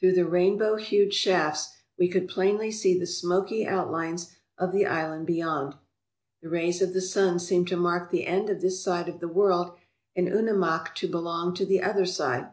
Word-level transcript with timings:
Through 0.00 0.14
the 0.14 0.26
rainbow 0.26 0.74
hued 0.74 1.14
shafts 1.14 1.68
we 1.96 2.08
could 2.08 2.26
plainly 2.26 2.72
see 2.72 2.98
the 2.98 3.06
smoky 3.06 3.64
out 3.68 3.88
lines 3.88 4.32
of 4.58 4.72
the 4.72 4.84
island 4.84 5.26
beyond. 5.28 5.76
The 6.42 6.48
rays 6.48 6.82
of 6.82 6.92
the 6.92 7.00
sun 7.00 7.38
seemed 7.38 7.68
to 7.68 7.76
mark 7.76 8.10
the 8.10 8.26
end 8.26 8.50
of 8.50 8.62
this 8.62 8.82
side 8.82 9.08
of 9.08 9.20
the 9.20 9.28
world 9.28 9.74
and 10.16 10.26
Unimak 10.28 10.96
to 10.96 11.06
belong 11.08 11.54
to 11.54 11.64
the 11.64 11.82
other 11.84 12.04
side. 12.04 12.48